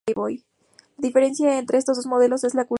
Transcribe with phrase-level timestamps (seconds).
[0.07, 0.13] La
[0.97, 2.69] diferencia entre estos dos modelos es la culata.